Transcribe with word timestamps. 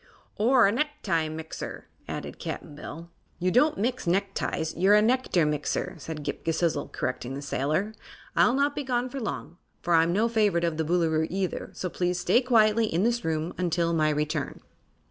"Or 0.35 0.65
a 0.65 0.71
necktie 0.71 1.27
mixer," 1.29 1.85
added 2.07 2.39
Cap'n 2.39 2.73
Bill. 2.73 3.11
"You 3.37 3.51
don't 3.51 3.77
mix 3.77 4.07
neckties; 4.07 4.75
you're 4.75 4.95
a 4.95 5.01
nectar 5.03 5.45
mixer," 5.45 5.93
said 5.99 6.23
Ghip 6.23 6.43
Ghisizzle, 6.43 6.91
correcting 6.91 7.35
the 7.35 7.41
sailor. 7.43 7.93
"I'll 8.35 8.55
not 8.55 8.75
be 8.75 8.83
gone 8.83 9.11
long, 9.13 9.57
for 9.83 9.93
I'm 9.93 10.11
no 10.11 10.27
favorite 10.27 10.63
of 10.63 10.77
the 10.77 10.83
Boolooroo, 10.85 11.27
either, 11.29 11.69
so 11.73 11.87
please 11.87 12.19
stay 12.19 12.41
quietly 12.41 12.87
in 12.87 13.03
this 13.03 13.23
room 13.23 13.53
until 13.59 13.93
my 13.93 14.09
return." 14.09 14.61